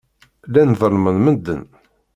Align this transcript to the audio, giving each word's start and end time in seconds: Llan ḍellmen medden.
Llan 0.47 0.71
ḍellmen 0.79 1.17
medden. 1.25 1.63